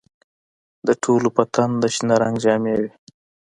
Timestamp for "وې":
2.79-2.89